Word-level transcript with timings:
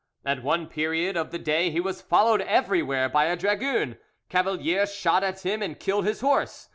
At 0.25 0.41
one 0.41 0.65
period 0.65 1.15
of 1.15 1.29
the 1.29 1.37
day 1.37 1.69
he 1.69 1.79
was 1.79 2.01
followed 2.01 2.41
everywhere 2.41 3.07
by 3.07 3.25
a 3.25 3.35
dragoon; 3.37 3.99
Cavalier 4.29 4.87
shot 4.87 5.23
at 5.23 5.45
him 5.45 5.61
and 5.61 5.79
killed 5.79 6.05
his 6.07 6.21
horse. 6.21 6.69